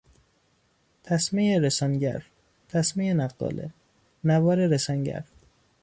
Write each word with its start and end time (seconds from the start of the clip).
تسمهی 1.03 1.59
رسانگر، 1.59 2.23
تسمه 2.69 3.13
نقاله، 3.13 3.73
نوار 4.23 4.67
رسانگر 4.67 5.23